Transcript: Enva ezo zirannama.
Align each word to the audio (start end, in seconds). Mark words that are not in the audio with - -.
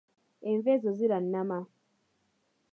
Enva 0.49 0.69
ezo 0.75 0.89
zirannama. 0.97 1.59